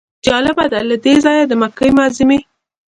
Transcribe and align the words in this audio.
جالبه 0.25 0.65
ده 0.71 0.79
له 0.89 0.95
دې 1.03 1.15
ځایه 1.25 1.43
د 1.47 1.53
مکې 1.61 1.89
معظمې. 1.97 2.39